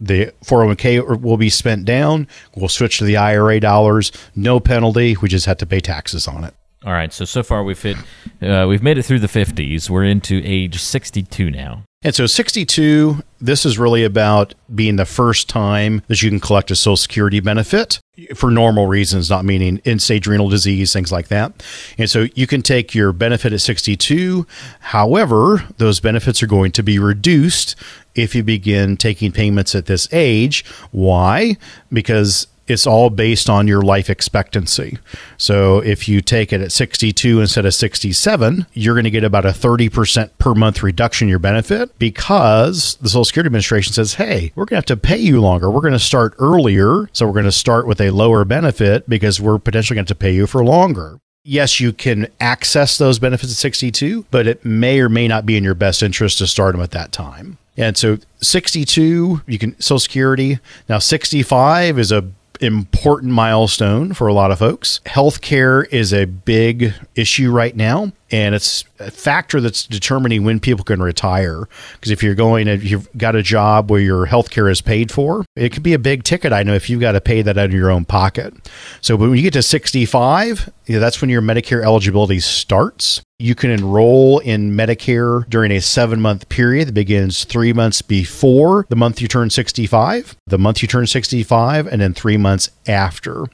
the 0.00 0.32
401k 0.44 1.20
will 1.20 1.36
be 1.36 1.50
spent 1.50 1.84
down. 1.84 2.28
We'll 2.54 2.68
switch 2.68 2.98
to 2.98 3.04
the 3.04 3.16
ira 3.16 3.58
dollars. 3.58 4.12
No 4.36 4.60
penalty. 4.60 5.16
We 5.20 5.28
just 5.28 5.46
had 5.46 5.58
to 5.58 5.66
pay 5.66 5.80
taxes 5.80 6.28
on 6.28 6.44
it. 6.44 6.54
All 6.84 6.92
right. 6.92 7.12
So 7.12 7.24
so 7.24 7.42
far 7.42 7.64
we've 7.64 7.82
hit 7.82 7.96
uh, 8.40 8.66
we've 8.68 8.82
made 8.82 8.98
it 8.98 9.02
through 9.02 9.18
the 9.18 9.26
50s 9.26 9.90
we're 9.90 10.04
into 10.04 10.40
age 10.44 10.80
62 10.80 11.50
now 11.50 11.82
and 12.02 12.14
so 12.14 12.26
62, 12.26 13.22
this 13.40 13.66
is 13.66 13.78
really 13.78 14.04
about 14.04 14.54
being 14.72 14.96
the 14.96 15.04
first 15.04 15.48
time 15.48 16.02
that 16.06 16.22
you 16.22 16.30
can 16.30 16.38
collect 16.38 16.70
a 16.70 16.76
Social 16.76 16.96
Security 16.96 17.40
benefit 17.40 17.98
for 18.36 18.52
normal 18.52 18.86
reasons, 18.86 19.28
not 19.28 19.44
meaning 19.44 19.80
end 19.84 20.00
stage 20.00 20.26
renal 20.28 20.48
disease, 20.48 20.92
things 20.92 21.10
like 21.10 21.26
that. 21.28 21.52
And 21.98 22.08
so 22.08 22.26
you 22.34 22.46
can 22.46 22.62
take 22.62 22.94
your 22.94 23.12
benefit 23.12 23.52
at 23.52 23.60
62. 23.60 24.46
However, 24.80 25.64
those 25.78 25.98
benefits 25.98 26.40
are 26.40 26.46
going 26.46 26.70
to 26.72 26.82
be 26.84 27.00
reduced 27.00 27.74
if 28.14 28.34
you 28.34 28.44
begin 28.44 28.96
taking 28.96 29.32
payments 29.32 29.74
at 29.74 29.86
this 29.86 30.08
age. 30.12 30.64
Why? 30.92 31.56
Because 31.92 32.46
it's 32.70 32.86
all 32.86 33.10
based 33.10 33.48
on 33.48 33.68
your 33.68 33.82
life 33.82 34.10
expectancy. 34.10 34.98
So 35.36 35.78
if 35.80 36.08
you 36.08 36.20
take 36.20 36.52
it 36.52 36.60
at 36.60 36.72
62 36.72 37.40
instead 37.40 37.66
of 37.66 37.74
67, 37.74 38.66
you're 38.72 38.94
going 38.94 39.04
to 39.04 39.10
get 39.10 39.24
about 39.24 39.44
a 39.44 39.50
30% 39.50 40.30
per 40.38 40.54
month 40.54 40.82
reduction 40.82 41.26
in 41.26 41.30
your 41.30 41.38
benefit 41.38 41.98
because 41.98 42.96
the 43.00 43.08
Social 43.08 43.24
Security 43.24 43.48
Administration 43.48 43.92
says, 43.92 44.14
hey, 44.14 44.52
we're 44.54 44.64
going 44.64 44.82
to 44.82 44.92
have 44.92 44.98
to 45.00 45.08
pay 45.08 45.18
you 45.18 45.40
longer. 45.40 45.70
We're 45.70 45.80
going 45.80 45.92
to 45.92 45.98
start 45.98 46.34
earlier. 46.38 47.08
So 47.12 47.26
we're 47.26 47.32
going 47.32 47.44
to 47.44 47.52
start 47.52 47.86
with 47.86 48.00
a 48.00 48.10
lower 48.10 48.44
benefit 48.44 49.08
because 49.08 49.40
we're 49.40 49.58
potentially 49.58 49.94
going 49.94 50.06
to, 50.06 50.18
pay 50.18 50.34
you 50.34 50.46
for 50.46 50.64
longer 50.64 51.20
yes, 51.48 51.80
you 51.80 51.92
can 51.92 52.28
access 52.40 52.98
those 52.98 53.18
benefits 53.18 53.52
at 53.52 53.56
62, 53.56 54.26
but 54.30 54.46
it 54.46 54.64
may 54.64 55.00
or 55.00 55.08
may 55.08 55.26
not 55.26 55.46
be 55.46 55.56
in 55.56 55.64
your 55.64 55.74
best 55.74 56.02
interest 56.02 56.38
to 56.38 56.46
start 56.46 56.74
them 56.74 56.82
at 56.82 56.90
that 56.90 57.10
time. 57.10 57.56
And 57.76 57.96
so 57.96 58.18
62, 58.42 59.42
you 59.46 59.58
can 59.58 59.80
Social 59.80 59.98
Security. 59.98 60.58
Now 60.88 60.98
65 60.98 61.98
is 61.98 62.12
a 62.12 62.22
important 62.60 63.32
milestone 63.32 64.14
for 64.14 64.26
a 64.28 64.32
lot 64.32 64.50
of 64.50 64.58
folks. 64.58 65.00
Healthcare 65.06 65.86
is 65.92 66.12
a 66.12 66.24
big 66.24 66.94
issue 67.14 67.50
right 67.50 67.74
now 67.74 68.12
and 68.30 68.54
it's 68.54 68.84
a 68.98 69.10
factor 69.10 69.60
that's 69.60 69.86
determining 69.86 70.44
when 70.44 70.60
people 70.60 70.84
can 70.84 71.00
retire. 71.00 71.68
Because 71.94 72.10
if 72.10 72.22
you're 72.22 72.34
going, 72.34 72.68
if 72.68 72.84
you've 72.84 73.08
got 73.16 73.36
a 73.36 73.42
job 73.42 73.90
where 73.90 74.00
your 74.00 74.26
health 74.26 74.50
care 74.50 74.68
is 74.68 74.80
paid 74.80 75.10
for, 75.10 75.44
it 75.56 75.72
could 75.72 75.82
be 75.82 75.94
a 75.94 75.98
big 75.98 76.24
ticket 76.24 76.52
I 76.52 76.62
know 76.62 76.74
if 76.74 76.90
you've 76.90 77.00
got 77.00 77.12
to 77.12 77.20
pay 77.20 77.42
that 77.42 77.56
out 77.56 77.66
of 77.66 77.74
your 77.74 77.90
own 77.90 78.04
pocket. 78.04 78.54
So 79.00 79.16
when 79.16 79.34
you 79.34 79.42
get 79.42 79.54
to 79.54 79.62
65, 79.62 80.70
you 80.86 80.94
know, 80.94 81.00
that's 81.00 81.20
when 81.20 81.30
your 81.30 81.42
Medicare 81.42 81.82
eligibility 81.82 82.40
starts. 82.40 83.22
You 83.40 83.54
can 83.54 83.70
enroll 83.70 84.40
in 84.40 84.72
Medicare 84.72 85.48
during 85.48 85.70
a 85.70 85.80
seven 85.80 86.20
month 86.20 86.48
period 86.48 86.88
that 86.88 86.94
begins 86.94 87.44
three 87.44 87.72
months 87.72 88.02
before 88.02 88.84
the 88.88 88.96
month 88.96 89.22
you 89.22 89.28
turn 89.28 89.48
65, 89.48 90.34
the 90.48 90.58
month 90.58 90.82
you 90.82 90.88
turn 90.88 91.06
65, 91.06 91.86
and 91.86 92.00
then 92.00 92.14
three 92.14 92.36
months 92.36 92.68
after. 92.88 93.44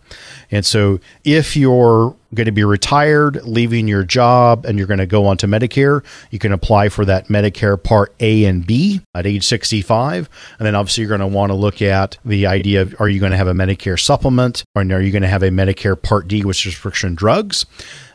And 0.51 0.65
so 0.65 1.01
if 1.23 1.55
you're 1.55 2.17
going 2.33 2.47
to 2.47 2.53
be 2.53 2.65
retired, 2.65 3.45
leaving 3.45 3.87
your 3.87 4.05
job, 4.05 4.65
and 4.65 4.79
you're 4.79 4.87
going 4.87 5.01
to 5.01 5.07
go 5.07 5.27
on 5.27 5.37
to 5.37 5.47
Medicare, 5.47 6.03
you 6.31 6.39
can 6.39 6.53
apply 6.53 6.89
for 6.89 7.05
that 7.05 7.29
Medicare 7.29 7.81
Part 7.81 8.15
A 8.21 8.47
and 8.47 8.67
B 8.67 9.03
at 9.15 9.27
age 9.27 9.45
65. 9.45 10.31
And 10.59 10.65
then 10.65 10.75
obviously 10.75 11.03
you're 11.03 11.11
going 11.11 11.21
to 11.21 11.27
want 11.27 11.51
to 11.51 11.57
look 11.57 11.83
at 11.83 12.17
the 12.25 12.47
idea 12.47 12.81
of 12.81 12.99
are 13.03 13.09
you 13.11 13.21
going 13.21 13.33
to 13.33 13.37
have 13.37 13.49
a 13.49 13.53
Medicare 13.53 14.01
supplement 14.01 14.65
or 14.75 14.81
are 14.81 15.03
you 15.03 15.13
going 15.13 15.21
to 15.21 15.29
have 15.29 15.43
a 15.43 15.51
Medicare 15.51 16.01
Part 16.01 16.27
D, 16.27 16.43
which 16.43 16.65
is 16.65 16.73
prescription 16.73 17.15
drugs? 17.15 17.67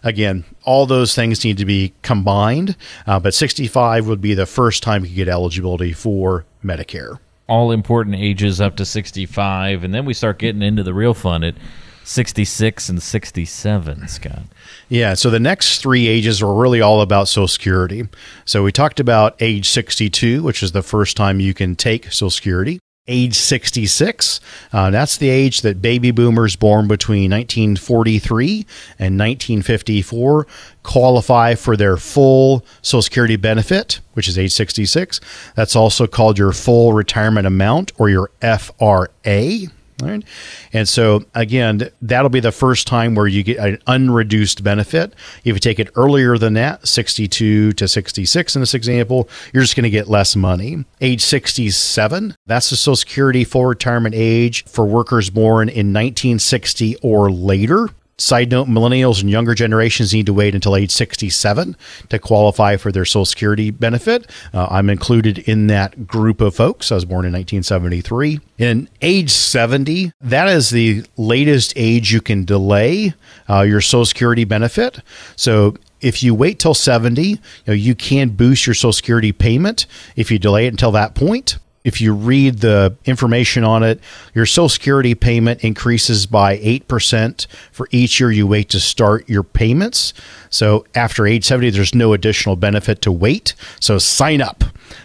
Again, 0.03 0.45
all 0.63 0.85
those 0.85 1.15
things 1.15 1.43
need 1.43 1.57
to 1.57 1.65
be 1.65 1.93
combined, 2.01 2.75
uh, 3.05 3.19
but 3.19 3.33
65 3.33 4.07
would 4.07 4.21
be 4.21 4.33
the 4.33 4.45
first 4.45 4.83
time 4.83 5.05
you 5.05 5.15
get 5.15 5.27
eligibility 5.27 5.93
for 5.93 6.45
Medicare. 6.63 7.19
All 7.47 7.71
important 7.71 8.15
ages 8.15 8.61
up 8.61 8.75
to 8.77 8.85
65, 8.85 9.83
and 9.83 9.93
then 9.93 10.05
we 10.05 10.13
start 10.13 10.39
getting 10.39 10.61
into 10.61 10.83
the 10.83 10.93
real 10.93 11.13
fun 11.13 11.43
at 11.43 11.55
66 12.03 12.89
and 12.89 13.01
67, 13.01 14.07
Scott. 14.07 14.43
Yeah, 14.87 15.13
so 15.13 15.29
the 15.29 15.39
next 15.39 15.79
three 15.79 16.07
ages 16.07 16.41
are 16.41 16.53
really 16.53 16.81
all 16.81 17.01
about 17.01 17.27
Social 17.27 17.47
Security. 17.47 18.07
So 18.45 18.63
we 18.63 18.71
talked 18.71 18.99
about 18.99 19.35
age 19.39 19.69
62, 19.69 20.41
which 20.41 20.63
is 20.63 20.71
the 20.71 20.81
first 20.81 21.15
time 21.15 21.39
you 21.39 21.53
can 21.53 21.75
take 21.75 22.05
Social 22.05 22.31
Security. 22.31 22.79
Age 23.11 23.33
66, 23.35 24.39
uh, 24.71 24.91
that's 24.91 25.17
the 25.17 25.29
age 25.29 25.61
that 25.61 25.81
baby 25.81 26.11
boomers 26.11 26.55
born 26.55 26.87
between 26.87 27.31
1943 27.31 28.67
and 28.99 29.17
1954 29.17 30.45
qualify 30.83 31.55
for 31.55 31.75
their 31.75 31.97
full 31.97 32.63
Social 32.83 33.01
Security 33.01 33.35
benefit, 33.35 33.99
which 34.13 34.27
is 34.27 34.37
age 34.37 34.51
66. 34.51 35.19
That's 35.55 35.75
also 35.75 36.05
called 36.05 36.37
your 36.37 36.51
full 36.51 36.93
retirement 36.93 37.47
amount 37.47 37.91
or 37.97 38.09
your 38.09 38.29
FRA. 38.41 39.69
Right. 40.01 40.23
And 40.71 40.87
so, 40.87 41.25
again, 41.35 41.89
that'll 42.01 42.29
be 42.29 42.39
the 42.39 42.53
first 42.53 42.87
time 42.87 43.15
where 43.15 43.27
you 43.27 43.43
get 43.43 43.57
an 43.57 43.79
unreduced 43.85 44.63
benefit. 44.63 45.13
If 45.43 45.55
you 45.55 45.59
take 45.59 45.79
it 45.79 45.89
earlier 45.95 46.37
than 46.37 46.53
that, 46.53 46.87
62 46.87 47.73
to 47.73 47.87
66 47.87 48.55
in 48.55 48.61
this 48.61 48.73
example, 48.73 49.27
you're 49.53 49.63
just 49.63 49.75
going 49.75 49.83
to 49.83 49.89
get 49.89 50.07
less 50.07 50.35
money. 50.35 50.85
Age 51.01 51.21
67, 51.21 52.35
that's 52.45 52.69
the 52.69 52.77
Social 52.77 52.95
Security 52.95 53.43
full 53.43 53.65
retirement 53.65 54.15
age 54.15 54.63
for 54.65 54.85
workers 54.85 55.29
born 55.29 55.67
in 55.67 55.93
1960 55.93 56.95
or 57.01 57.29
later. 57.29 57.89
Side 58.19 58.51
note 58.51 58.67
millennials 58.67 59.21
and 59.21 59.29
younger 59.29 59.55
generations 59.55 60.13
need 60.13 60.25
to 60.25 60.33
wait 60.33 60.53
until 60.53 60.75
age 60.75 60.91
67 60.91 61.77
to 62.09 62.19
qualify 62.19 62.75
for 62.75 62.91
their 62.91 63.05
Social 63.05 63.25
Security 63.25 63.71
benefit. 63.71 64.29
Uh, 64.53 64.67
I'm 64.69 64.89
included 64.89 65.39
in 65.39 65.67
that 65.67 66.05
group 66.05 66.41
of 66.41 66.53
folks. 66.53 66.91
I 66.91 66.95
was 66.95 67.05
born 67.05 67.25
in 67.25 67.31
1973. 67.31 68.41
In 68.57 68.89
age 69.01 69.29
70, 69.29 70.11
that 70.19 70.49
is 70.49 70.69
the 70.69 71.05
latest 71.15 71.71
age 71.77 72.11
you 72.11 72.19
can 72.19 72.43
delay 72.43 73.13
uh, 73.49 73.61
your 73.61 73.79
Social 73.79 74.05
Security 74.05 74.43
benefit. 74.43 74.99
So 75.37 75.77
if 76.01 76.21
you 76.21 76.35
wait 76.35 76.59
till 76.59 76.73
70, 76.73 77.21
you, 77.21 77.37
know, 77.67 77.73
you 77.73 77.95
can 77.95 78.29
boost 78.29 78.67
your 78.67 78.73
Social 78.73 78.91
Security 78.91 79.31
payment 79.31 79.85
if 80.17 80.29
you 80.29 80.39
delay 80.39 80.65
it 80.65 80.73
until 80.73 80.91
that 80.91 81.15
point 81.15 81.57
if 81.83 82.01
you 82.01 82.13
read 82.13 82.59
the 82.59 82.95
information 83.05 83.63
on 83.63 83.83
it, 83.83 83.99
your 84.33 84.45
Social 84.45 84.69
Security 84.69 85.15
payment 85.15 85.63
increases 85.63 86.25
by 86.25 86.57
8% 86.57 87.47
for 87.71 87.87
each 87.91 88.19
year 88.19 88.31
you 88.31 88.45
wait 88.47 88.69
to 88.69 88.79
start 88.79 89.27
your 89.29 89.43
payments. 89.43 90.13
So 90.49 90.85
after 90.95 91.25
age 91.25 91.45
70, 91.45 91.69
there's 91.71 91.95
no 91.95 92.13
additional 92.13 92.55
benefit 92.55 93.01
to 93.03 93.11
wait. 93.11 93.55
So 93.79 93.97
sign 93.97 94.41
up. 94.41 94.63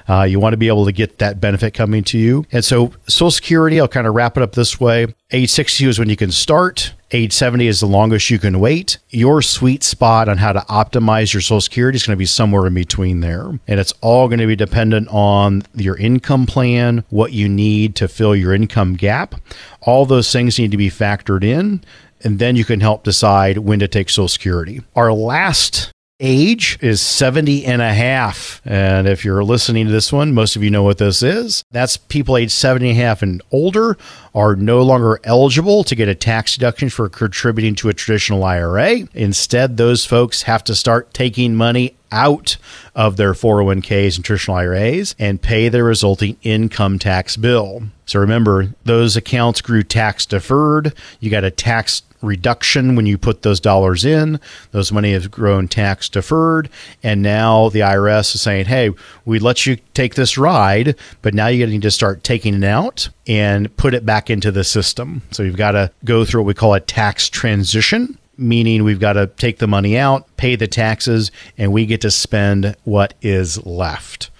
Uh, 0.09 0.23
you 0.23 0.41
want 0.41 0.53
to 0.53 0.57
be 0.57 0.69
able 0.69 0.85
to 0.87 0.93
get 0.93 1.19
that 1.19 1.41
benefit 1.41 1.75
coming 1.75 2.03
to 2.05 2.19
you. 2.19 2.47
And 2.53 2.65
so, 2.65 2.93
Social 3.07 3.31
Security, 3.31 3.81
I'll 3.81 3.89
kind 3.89 4.07
of 4.07 4.15
wrap 4.15 4.37
it 4.37 4.43
up 4.43 4.53
this 4.53 4.81
way. 4.81 5.15
Age 5.31 5.51
60 5.51 5.87
is 5.87 5.99
when 5.99 6.09
you 6.09 6.17
can 6.17 6.31
start. 6.31 6.95
Age 7.15 7.33
70 7.33 7.69
is 7.69 7.79
the 7.79 7.87
longest 7.87 8.29
you 8.29 8.41
can 8.41 8.59
wait. 8.59 8.99
Your 9.11 9.41
sweet 9.41 9.85
spot 9.85 10.29
on 10.29 10.39
how 10.39 10.53
to 10.53 10.59
optimize 10.63 11.33
your 11.33 11.43
Social 11.43 11.61
Security 11.61 11.95
is 11.95 12.05
going 12.05 12.17
to 12.17 12.19
be 12.19 12.27
somewhere 12.27 12.67
in 12.67 12.75
between 12.75 13.21
there. 13.21 13.57
And 13.69 13.79
it's 13.79 13.93
all 14.01 14.27
going 14.27 14.41
to 14.41 14.49
be 14.49 14.57
dependent 14.57 15.07
on 15.13 15.63
your 15.77 15.97
income 15.97 16.45
plan, 16.45 17.05
what 17.11 17.33
you 17.33 17.49
need 17.49 17.95
to 17.97 18.09
fill 18.09 18.35
your 18.35 18.53
income 18.53 18.95
gap. 18.95 19.37
All 19.83 20.07
those 20.07 20.33
things 20.33 20.59
need 20.59 20.73
to 20.73 20.77
be 20.77 20.91
factored 20.91 21.45
in 21.45 21.85
and 22.25 22.41
then 22.41 22.57
you 22.57 22.65
can 22.65 22.81
help 22.81 23.05
decide 23.05 23.59
when 23.59 23.79
to 23.79 23.87
take 23.87 24.09
Social 24.09 24.27
Security. 24.27 24.83
Our 24.97 25.13
last 25.13 25.94
age 26.21 26.79
is 26.81 27.01
70 27.01 27.65
and 27.65 27.83
a 27.83 27.93
half. 27.93 28.63
And 28.65 29.09
if 29.09 29.25
you're 29.25 29.43
listening 29.43 29.87
to 29.87 29.93
this 29.93 30.13
one, 30.13 30.33
most 30.33 30.55
of 30.55 30.63
you 30.63 30.71
know 30.71 30.83
what 30.83 30.99
this 30.99 31.23
is. 31.23 31.65
That's 31.71 31.97
people 31.97 32.37
age 32.37 32.53
70 32.53 32.91
and 32.91 32.99
a 32.99 33.03
half 33.03 33.23
and 33.23 33.43
older 33.51 33.97
are 34.35 34.55
no 34.55 34.83
longer 34.83 35.21
eligible 35.25 35.85
to 35.85 35.95
get 35.95 36.09
a 36.09 36.15
tax 36.15 36.55
deduction 36.55 36.89
for 36.89 37.09
contributing 37.09 37.75
to 37.77 37.89
a 37.89 37.95
traditional 37.95 38.45
IRA. 38.45 39.09
Instead, 39.15 39.77
those 39.77 40.05
folks 40.05 40.43
have 40.43 40.63
to 40.65 40.75
start 40.75 41.13
taking 41.13 41.55
money 41.55 41.97
out 42.13 42.57
of 42.95 43.17
their 43.17 43.33
401ks 43.33 44.17
and 44.17 44.25
traditional 44.25 44.57
IRAs 44.57 45.17
and 45.19 45.43
pay 45.43 45.69
the 45.69 45.83
resulting 45.83 46.37
income 46.43 46.99
tax 46.99 47.37
bill. 47.37 47.83
So 48.07 48.21
remember, 48.21 48.75
those 48.85 49.17
accounts 49.17 49.61
grew 49.61 49.83
tax 49.83 50.27
deferred. 50.27 50.95
You 51.19 51.31
got 51.31 51.43
a 51.43 51.51
tax 51.51 52.03
reduction 52.25 52.97
when 52.97 53.07
you 53.07 53.19
put 53.19 53.43
those 53.43 53.61
dollars 53.61 54.05
in. 54.05 54.41
Those 54.73 54.91
money 54.91 55.13
has 55.13 55.29
grown 55.29 55.69
tax 55.69 56.09
deferred. 56.09 56.69
And 57.03 57.23
now 57.23 57.69
the 57.69 57.81
IRS 57.81 58.35
is 58.35 58.41
saying, 58.41 58.67
hey, 58.67 58.91
we 59.25 59.39
let 59.39 59.67
you 59.67 59.77
take 59.95 60.15
this 60.15 60.37
ride, 60.37 60.97
but 61.23 61.35
now 61.35 61.49
you 61.49 61.67
need 61.67 61.83
to 61.83 61.91
start 61.91 62.25
taking 62.25 62.55
it 62.55 62.65
out 62.65 63.09
and 63.27 63.75
put 63.77 63.95
it 63.95 64.05
back 64.05 64.31
into 64.31 64.51
the 64.51 64.65
system. 64.65 65.23
So 65.31 65.43
you've 65.43 65.57
got 65.57 65.73
to 65.73 65.91
go 66.05 66.25
through 66.25 66.43
what 66.43 66.49
we 66.49 66.55
call 66.55 66.75
a 66.75 66.81
tax 66.81 67.29
transition. 67.29 68.19
Meaning, 68.37 68.83
we've 68.83 68.99
got 68.99 69.13
to 69.13 69.29
take 69.29 69.59
the 69.59 69.69
money 69.69 69.97
out, 69.97 70.37
pay 70.37 70.57
the 70.57 70.67
taxes, 70.67 71.31
and 71.57 71.73
we 71.73 71.87
get 71.87 72.01
to 72.01 72.11
spend 72.11 72.75
what 72.83 73.15
is 73.23 73.65
left. 73.65 74.31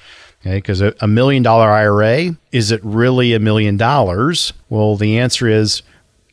Okay, 0.41 0.59
because 0.59 0.83
a, 0.83 0.95
a 1.01 1.07
million 1.07 1.43
dollar 1.43 1.71
IRA, 1.71 2.37
is 2.53 2.71
it 2.71 2.81
really 2.85 3.33
a 3.33 3.39
million 3.39 3.77
dollars? 3.77 4.53
Well, 4.69 4.97
the 4.97 5.19
answer 5.19 5.49
is 5.49 5.83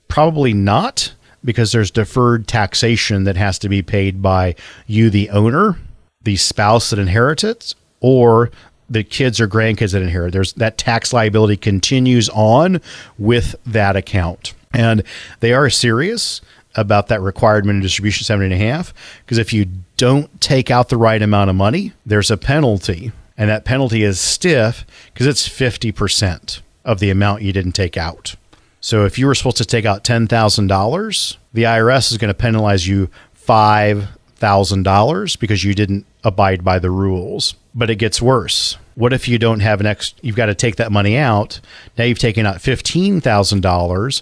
probably 0.09 0.53
not 0.53 1.13
because 1.43 1.71
there's 1.71 1.91
deferred 1.91 2.47
taxation 2.47 3.23
that 3.23 3.37
has 3.37 3.57
to 3.59 3.69
be 3.69 3.81
paid 3.81 4.21
by 4.21 4.55
you, 4.87 5.09
the 5.09 5.29
owner, 5.29 5.77
the 6.23 6.35
spouse 6.35 6.89
that 6.89 6.99
inherits 6.99 7.43
it, 7.43 7.73
or 7.99 8.51
the 8.89 9.03
kids 9.03 9.39
or 9.39 9.47
grandkids 9.47 9.93
that 9.93 10.01
inherit. 10.01 10.33
There's 10.33 10.53
that 10.53 10.77
tax 10.77 11.13
liability 11.13 11.57
continues 11.57 12.29
on 12.29 12.81
with 13.17 13.55
that 13.65 13.95
account. 13.95 14.53
And 14.73 15.03
they 15.39 15.53
are 15.53 15.69
serious 15.69 16.41
about 16.75 17.07
that 17.07 17.21
required 17.21 17.65
minimum 17.65 17.83
distribution 17.83 18.23
seven 18.23 18.45
and 18.45 18.53
a 18.53 18.57
half. 18.57 18.93
Because 19.25 19.37
if 19.37 19.53
you 19.53 19.67
don't 19.97 20.41
take 20.41 20.71
out 20.71 20.89
the 20.89 20.97
right 20.97 21.21
amount 21.21 21.49
of 21.49 21.55
money, 21.55 21.93
there's 22.05 22.31
a 22.31 22.37
penalty. 22.37 23.11
And 23.37 23.49
that 23.49 23.65
penalty 23.65 24.03
is 24.03 24.19
stiff 24.19 24.85
because 25.13 25.27
it's 25.27 25.47
50% 25.47 26.61
of 26.85 26.99
the 26.99 27.09
amount 27.09 27.41
you 27.41 27.53
didn't 27.53 27.73
take 27.73 27.97
out. 27.97 28.35
So 28.81 29.05
if 29.05 29.17
you 29.19 29.27
were 29.27 29.35
supposed 29.35 29.57
to 29.57 29.65
take 29.65 29.85
out 29.85 30.03
$10,000, 30.03 31.37
the 31.53 31.63
IRS 31.63 32.11
is 32.11 32.17
going 32.17 32.29
to 32.29 32.33
penalize 32.33 32.87
you 32.87 33.09
$5,000 33.47 35.39
because 35.39 35.63
you 35.63 35.75
didn't 35.75 36.05
abide 36.23 36.63
by 36.63 36.79
the 36.79 36.89
rules. 36.89 37.55
But 37.75 37.91
it 37.91 37.95
gets 37.95 38.21
worse. 38.21 38.77
What 38.95 39.13
if 39.13 39.27
you 39.27 39.37
don't 39.37 39.61
have 39.61 39.79
an 39.79 39.85
ex 39.85 40.13
you've 40.21 40.35
got 40.35 40.47
to 40.47 40.55
take 40.55 40.75
that 40.75 40.91
money 40.91 41.15
out. 41.15 41.61
Now 41.97 42.03
you've 42.05 42.19
taken 42.19 42.45
out 42.45 42.57
$15,000. 42.57 44.21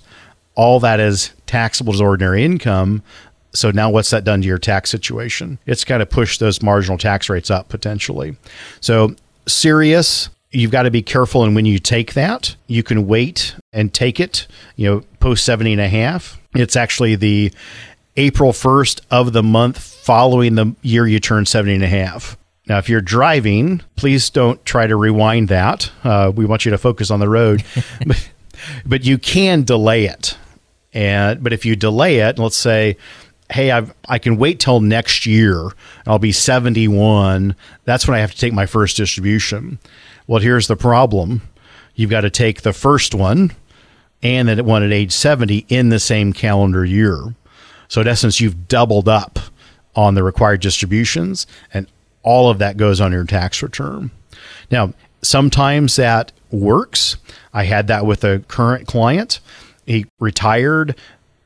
All 0.55 0.79
that 0.81 0.99
is 0.99 1.31
taxable 1.45 1.93
as 1.93 2.01
ordinary 2.01 2.43
income. 2.43 3.01
So 3.53 3.71
now 3.71 3.89
what's 3.89 4.11
that 4.11 4.25
done 4.25 4.41
to 4.41 4.47
your 4.47 4.59
tax 4.59 4.89
situation? 4.89 5.57
It's 5.65 5.83
kind 5.83 6.01
of 6.01 6.09
pushed 6.09 6.39
those 6.39 6.61
marginal 6.61 6.97
tax 6.97 7.29
rates 7.29 7.49
up 7.49 7.69
potentially. 7.69 8.35
So 8.81 9.15
serious 9.47 10.29
you've 10.51 10.71
got 10.71 10.83
to 10.83 10.91
be 10.91 11.01
careful 11.01 11.43
and 11.43 11.55
when 11.55 11.65
you 11.65 11.79
take 11.79 12.13
that 12.13 12.55
you 12.67 12.83
can 12.83 13.07
wait 13.07 13.55
and 13.71 13.93
take 13.93 14.19
it 14.19 14.47
you 14.75 14.89
know 14.89 15.03
post 15.19 15.45
70 15.45 15.73
and 15.73 15.81
a 15.81 15.89
half. 15.89 16.39
It's 16.55 16.75
actually 16.75 17.15
the 17.15 17.51
april 18.17 18.51
1st 18.51 19.01
of 19.11 19.33
the 19.33 19.43
month 19.43 19.79
following 19.79 20.55
the 20.55 20.75
year 20.81 21.07
you 21.07 21.19
turn 21.19 21.45
70 21.45 21.75
and 21.75 21.83
a 21.83 21.87
half. 21.87 22.37
Now 22.67 22.77
if 22.77 22.89
you're 22.89 23.01
driving 23.01 23.81
please 23.95 24.29
don't 24.29 24.63
try 24.65 24.87
to 24.87 24.95
rewind 24.95 25.49
that. 25.49 25.91
Uh, 26.03 26.31
we 26.33 26.45
want 26.45 26.65
you 26.65 26.71
to 26.71 26.77
focus 26.77 27.11
on 27.11 27.19
the 27.19 27.29
road. 27.29 27.63
But, 28.05 28.31
but 28.85 29.05
you 29.05 29.17
can 29.17 29.63
delay 29.63 30.03
it. 30.03 30.37
And 30.91 31.41
but 31.41 31.53
if 31.53 31.65
you 31.65 31.75
delay 31.75 32.17
it 32.17 32.39
let's 32.39 32.57
say 32.57 32.97
hey, 33.51 33.71
I've, 33.71 33.93
I 34.07 34.19
can 34.19 34.37
wait 34.37 34.59
till 34.59 34.79
next 34.79 35.25
year. 35.25 35.69
I'll 36.05 36.19
be 36.19 36.31
71. 36.31 37.55
That's 37.85 38.07
when 38.07 38.15
I 38.15 38.21
have 38.21 38.31
to 38.31 38.37
take 38.37 38.53
my 38.53 38.65
first 38.65 38.97
distribution. 38.97 39.79
Well, 40.27 40.41
here's 40.41 40.67
the 40.67 40.75
problem 40.75 41.41
you've 41.95 42.09
got 42.09 42.21
to 42.21 42.29
take 42.29 42.61
the 42.61 42.73
first 42.73 43.13
one 43.13 43.51
and 44.21 44.47
then 44.47 44.65
one 44.65 44.83
at 44.83 44.91
age 44.91 45.11
70 45.11 45.65
in 45.69 45.89
the 45.89 45.99
same 45.99 46.33
calendar 46.33 46.85
year. 46.85 47.35
So, 47.87 48.01
in 48.01 48.07
essence, 48.07 48.39
you've 48.39 48.67
doubled 48.67 49.09
up 49.09 49.39
on 49.95 50.13
the 50.13 50.23
required 50.23 50.61
distributions, 50.61 51.47
and 51.73 51.87
all 52.21 52.49
of 52.49 52.59
that 52.59 52.77
goes 52.77 53.01
on 53.01 53.11
your 53.11 53.25
tax 53.25 53.63
return. 53.63 54.11
Now, 54.69 54.93
sometimes 55.21 55.95
that 55.95 56.31
works. 56.51 57.17
I 57.53 57.63
had 57.63 57.87
that 57.87 58.05
with 58.05 58.23
a 58.23 58.39
current 58.47 58.87
client. 58.87 59.39
He 59.85 60.05
retired, 60.19 60.95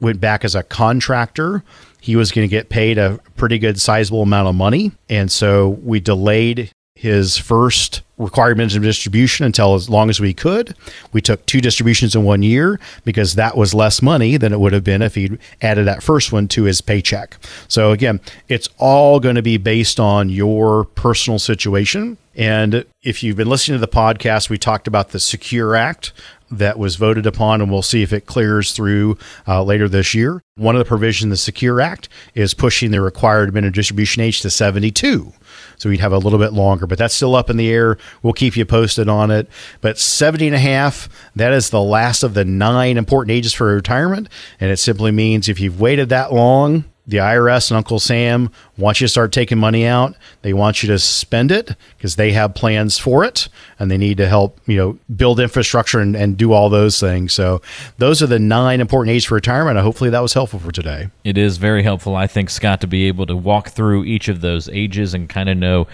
went 0.03 0.21
back 0.21 0.45
as 0.45 0.53
a 0.53 0.61
contractor. 0.61 1.63
He 1.99 2.15
was 2.15 2.31
going 2.31 2.47
to 2.47 2.51
get 2.51 2.69
paid 2.69 2.97
a 2.97 3.19
pretty 3.37 3.57
good 3.57 3.79
sizable 3.79 4.21
amount 4.21 4.49
of 4.49 4.55
money. 4.55 4.91
And 5.09 5.31
so 5.31 5.69
we 5.69 5.99
delayed 5.99 6.69
his 6.95 7.37
first 7.37 8.01
required 8.17 8.57
minimum 8.57 8.83
distribution 8.83 9.45
until 9.45 9.73
as 9.73 9.89
long 9.89 10.09
as 10.09 10.19
we 10.19 10.33
could. 10.33 10.75
We 11.11 11.21
took 11.21 11.45
two 11.45 11.59
distributions 11.59 12.15
in 12.15 12.23
one 12.23 12.43
year 12.43 12.79
because 13.03 13.35
that 13.35 13.57
was 13.57 13.73
less 13.73 14.01
money 14.01 14.37
than 14.37 14.53
it 14.53 14.59
would 14.59 14.73
have 14.73 14.83
been 14.83 15.01
if 15.01 15.15
he'd 15.15 15.39
added 15.61 15.87
that 15.87 16.03
first 16.03 16.31
one 16.31 16.47
to 16.49 16.63
his 16.63 16.81
paycheck. 16.81 17.37
So 17.67 17.91
again, 17.91 18.21
it's 18.47 18.69
all 18.77 19.19
going 19.19 19.35
to 19.35 19.41
be 19.41 19.57
based 19.57 19.99
on 19.99 20.29
your 20.29 20.85
personal 20.85 21.39
situation. 21.39 22.17
And 22.35 22.85
if 23.03 23.21
you've 23.21 23.37
been 23.37 23.49
listening 23.49 23.79
to 23.79 23.85
the 23.85 23.91
podcast, 23.91 24.49
we 24.49 24.57
talked 24.57 24.87
about 24.87 25.09
the 25.09 25.19
Secure 25.19 25.75
Act 25.75 26.13
that 26.49 26.77
was 26.77 26.95
voted 26.95 27.25
upon, 27.25 27.61
and 27.61 27.71
we'll 27.71 27.81
see 27.81 28.03
if 28.03 28.13
it 28.13 28.25
clears 28.25 28.73
through 28.73 29.17
uh, 29.47 29.63
later 29.63 29.89
this 29.89 30.13
year. 30.13 30.41
One 30.55 30.75
of 30.75 30.79
the 30.79 30.85
provisions 30.85 31.23
in 31.23 31.29
the 31.29 31.37
Secure 31.37 31.81
Act 31.81 32.09
is 32.35 32.53
pushing 32.53 32.91
the 32.91 33.01
required 33.01 33.53
minimum 33.53 33.73
distribution 33.73 34.21
age 34.21 34.41
to 34.41 34.49
72. 34.49 35.33
So 35.77 35.89
we'd 35.89 35.99
have 35.99 36.13
a 36.13 36.17
little 36.17 36.39
bit 36.39 36.53
longer, 36.53 36.85
but 36.85 36.97
that's 36.97 37.13
still 37.13 37.35
up 37.35 37.49
in 37.49 37.57
the 37.57 37.71
air. 37.71 37.97
We'll 38.21 38.33
keep 38.33 38.55
you 38.55 38.65
posted 38.65 39.09
on 39.09 39.31
it. 39.31 39.47
But 39.81 39.97
70 39.97 40.47
and 40.47 40.55
a 40.55 40.59
half, 40.59 41.09
that 41.35 41.53
is 41.53 41.69
the 41.69 41.81
last 41.81 42.23
of 42.23 42.33
the 42.35 42.45
nine 42.45 42.97
important 42.97 43.31
ages 43.31 43.53
for 43.53 43.73
retirement. 43.73 44.29
And 44.59 44.71
it 44.71 44.77
simply 44.77 45.11
means 45.11 45.49
if 45.49 45.59
you've 45.59 45.81
waited 45.81 46.09
that 46.09 46.31
long, 46.33 46.85
the 47.05 47.17
IRS 47.17 47.69
and 47.69 47.77
Uncle 47.77 47.99
Sam 47.99 48.49
want 48.77 49.01
you 49.01 49.05
to 49.05 49.11
start 49.11 49.33
taking 49.33 49.57
money 49.57 49.85
out. 49.85 50.15
They 50.41 50.53
want 50.53 50.81
you 50.81 50.87
to 50.87 50.99
spend 50.99 51.51
it 51.51 51.75
because 51.97 52.15
they 52.15 52.31
have 52.31 52.55
plans 52.55 52.97
for 52.97 53.25
it 53.25 53.49
and 53.77 53.91
they 53.91 53.97
need 53.97 54.17
to 54.17 54.27
help, 54.27 54.59
you 54.67 54.77
know, 54.77 54.97
build 55.13 55.39
infrastructure 55.39 55.99
and, 55.99 56.15
and 56.15 56.37
do 56.37 56.53
all 56.53 56.69
those 56.69 56.99
things. 56.99 57.33
So 57.33 57.61
those 57.97 58.23
are 58.23 58.27
the 58.27 58.39
nine 58.39 58.79
important 58.79 59.13
ages 59.13 59.25
for 59.25 59.35
retirement. 59.35 59.77
Hopefully 59.79 60.09
that 60.11 60.21
was 60.21 60.33
helpful 60.33 60.59
for 60.59 60.71
today. 60.71 61.09
It 61.25 61.37
is 61.37 61.57
very 61.57 61.83
helpful, 61.83 62.15
I 62.15 62.27
think, 62.27 62.49
Scott, 62.49 62.79
to 62.81 62.87
be 62.87 63.07
able 63.07 63.25
to 63.25 63.35
walk 63.35 63.69
through 63.69 64.05
each 64.05 64.29
of 64.29 64.39
those 64.39 64.69
ages 64.69 65.13
and 65.13 65.27
kind 65.27 65.49
of 65.49 65.57
know 65.57 65.87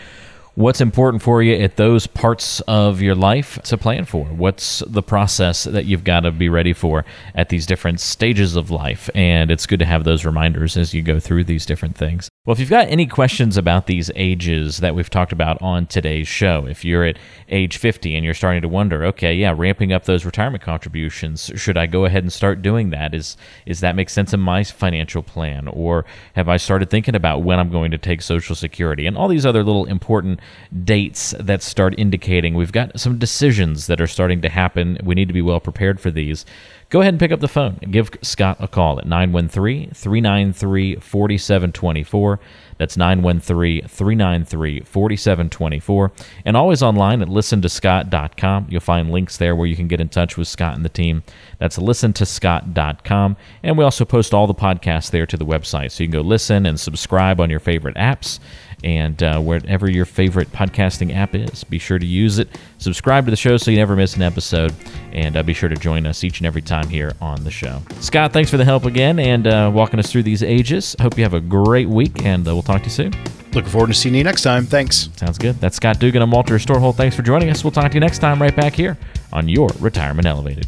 what's 0.55 0.81
important 0.81 1.23
for 1.23 1.41
you 1.41 1.55
at 1.55 1.77
those 1.77 2.07
parts 2.07 2.61
of 2.61 3.01
your 3.01 3.15
life 3.15 3.61
to 3.63 3.77
plan 3.77 4.05
for? 4.05 4.25
What's 4.25 4.79
the 4.87 5.03
process 5.03 5.63
that 5.65 5.85
you've 5.85 6.03
got 6.03 6.21
to 6.21 6.31
be 6.31 6.49
ready 6.49 6.73
for 6.73 7.05
at 7.35 7.49
these 7.49 7.65
different 7.65 7.99
stages 7.99 8.55
of 8.55 8.71
life? 8.71 9.09
And 9.15 9.51
it's 9.51 9.65
good 9.65 9.79
to 9.79 9.85
have 9.85 10.03
those 10.03 10.25
reminders 10.25 10.77
as 10.77 10.93
you 10.93 11.01
go 11.01 11.19
through 11.19 11.45
these 11.45 11.65
different 11.65 11.95
things 11.95 12.29
well 12.49 12.53
if 12.53 12.59
you've 12.59 12.67
got 12.67 12.87
any 12.87 13.05
questions 13.05 13.57
about 13.57 13.85
these 13.85 14.09
ages 14.15 14.79
that 14.79 14.95
we've 14.95 15.11
talked 15.11 15.31
about 15.31 15.61
on 15.61 15.85
today's 15.85 16.27
show 16.27 16.65
if 16.65 16.83
you're 16.83 17.05
at 17.05 17.15
age 17.49 17.77
50 17.77 18.15
and 18.15 18.25
you're 18.25 18.33
starting 18.33 18.63
to 18.63 18.67
wonder 18.67 19.05
okay 19.05 19.35
yeah 19.35 19.53
ramping 19.55 19.93
up 19.93 20.05
those 20.05 20.25
retirement 20.25 20.63
contributions 20.63 21.51
should 21.53 21.77
i 21.77 21.85
go 21.85 22.05
ahead 22.05 22.23
and 22.23 22.33
start 22.33 22.63
doing 22.63 22.89
that 22.89 23.13
is 23.13 23.37
is 23.67 23.81
that 23.81 23.95
make 23.95 24.09
sense 24.09 24.33
in 24.33 24.39
my 24.39 24.63
financial 24.63 25.21
plan 25.21 25.67
or 25.67 26.05
have 26.33 26.49
i 26.49 26.57
started 26.57 26.89
thinking 26.89 27.13
about 27.13 27.43
when 27.43 27.59
i'm 27.59 27.69
going 27.69 27.91
to 27.91 27.99
take 27.99 28.19
social 28.19 28.55
security 28.55 29.05
and 29.05 29.15
all 29.15 29.27
these 29.27 29.45
other 29.45 29.63
little 29.63 29.85
important 29.85 30.39
dates 30.83 31.35
that 31.39 31.61
start 31.61 31.93
indicating 31.99 32.55
we've 32.55 32.71
got 32.71 32.99
some 32.99 33.19
decisions 33.19 33.85
that 33.85 34.01
are 34.01 34.07
starting 34.07 34.41
to 34.41 34.49
happen. 34.49 34.97
We 35.03 35.15
need 35.15 35.27
to 35.27 35.33
be 35.33 35.41
well 35.41 35.59
prepared 35.59 35.99
for 35.99 36.11
these. 36.11 36.45
Go 36.89 37.01
ahead 37.01 37.13
and 37.13 37.19
pick 37.19 37.31
up 37.31 37.39
the 37.39 37.47
phone 37.47 37.77
and 37.83 37.93
give 37.93 38.09
Scott 38.23 38.57
a 38.59 38.67
call 38.67 38.97
at 38.97 39.05
913 39.05 39.91
393 39.91 40.95
4724. 40.95 42.39
That's 42.79 42.97
913 42.97 43.87
393 43.87 44.79
4724. 44.81 46.11
And 46.45 46.57
always 46.57 46.81
online 46.81 47.21
at 47.21 47.27
listentoscott.com. 47.27 48.67
You'll 48.69 48.81
find 48.81 49.11
links 49.11 49.37
there 49.37 49.55
where 49.55 49.67
you 49.67 49.75
can 49.75 49.87
get 49.87 50.01
in 50.01 50.09
touch 50.09 50.35
with 50.35 50.47
Scott 50.47 50.75
and 50.75 50.83
the 50.83 50.89
team. 50.89 51.21
That's 51.59 51.77
listentoscott.com. 51.77 53.37
And 53.61 53.77
we 53.77 53.83
also 53.83 54.03
post 54.03 54.33
all 54.33 54.47
the 54.47 54.55
podcasts 54.55 55.11
there 55.11 55.27
to 55.27 55.37
the 55.37 55.45
website. 55.45 55.91
So 55.91 56.01
you 56.03 56.09
can 56.09 56.19
go 56.19 56.27
listen 56.27 56.65
and 56.65 56.79
subscribe 56.79 57.39
on 57.39 57.51
your 57.51 57.59
favorite 57.59 57.97
apps 57.97 58.39
and 58.83 59.21
uh, 59.21 59.39
wherever 59.39 59.89
your 59.89 60.05
favorite 60.05 60.51
podcasting 60.51 61.15
app 61.15 61.35
is. 61.35 61.63
Be 61.63 61.79
sure 61.79 61.99
to 61.99 62.05
use 62.05 62.39
it. 62.39 62.49
Subscribe 62.77 63.25
to 63.25 63.31
the 63.31 63.37
show 63.37 63.57
so 63.57 63.71
you 63.71 63.77
never 63.77 63.95
miss 63.95 64.15
an 64.15 64.21
episode, 64.21 64.73
and 65.11 65.35
uh, 65.37 65.43
be 65.43 65.53
sure 65.53 65.69
to 65.69 65.75
join 65.75 66.05
us 66.05 66.23
each 66.23 66.39
and 66.39 66.47
every 66.47 66.61
time 66.61 66.87
here 66.87 67.13
on 67.21 67.43
the 67.43 67.51
show. 67.51 67.81
Scott, 67.99 68.33
thanks 68.33 68.49
for 68.49 68.57
the 68.57 68.65
help 68.65 68.85
again 68.85 69.19
and 69.19 69.47
uh, 69.47 69.71
walking 69.73 69.99
us 69.99 70.11
through 70.11 70.23
these 70.23 70.43
ages. 70.43 70.95
Hope 71.01 71.17
you 71.17 71.23
have 71.23 71.33
a 71.33 71.39
great 71.39 71.87
week, 71.89 72.23
and 72.25 72.47
uh, 72.47 72.53
we'll 72.53 72.63
talk 72.63 72.81
to 72.81 72.85
you 72.85 72.91
soon. 72.91 73.13
Looking 73.53 73.71
forward 73.71 73.87
to 73.87 73.93
seeing 73.93 74.15
you 74.15 74.23
next 74.23 74.43
time. 74.43 74.65
Thanks. 74.65 75.09
Sounds 75.15 75.37
good. 75.37 75.55
That's 75.55 75.75
Scott 75.75 75.99
Dugan. 75.99 76.21
I'm 76.21 76.29
Walter 76.31 76.55
Storholt. 76.55 76.95
Thanks 76.95 77.15
for 77.15 77.23
joining 77.23 77.49
us. 77.49 77.63
We'll 77.63 77.71
talk 77.71 77.91
to 77.91 77.95
you 77.95 77.99
next 77.99 78.19
time 78.19 78.41
right 78.41 78.55
back 78.55 78.73
here 78.73 78.97
on 79.33 79.49
your 79.49 79.69
Retirement 79.79 80.27
Elevated. 80.27 80.67